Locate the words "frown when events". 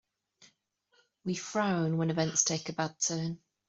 1.35-2.43